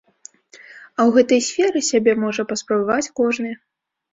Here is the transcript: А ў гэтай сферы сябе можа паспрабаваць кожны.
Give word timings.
А 0.97 0.99
ў 1.07 1.09
гэтай 1.17 1.41
сферы 1.49 1.79
сябе 1.91 2.17
можа 2.25 2.49
паспрабаваць 2.53 3.13
кожны. 3.21 3.57